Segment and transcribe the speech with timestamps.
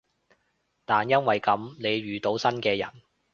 [0.83, 2.89] 但因為噉，你遇到新嘅人